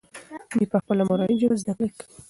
دوی 0.51 0.65
په 0.71 0.77
خپله 0.81 1.03
مورنۍ 1.09 1.35
ژبه 1.41 1.55
زده 1.61 1.73
کړه 1.77 1.87
کوي. 1.97 2.07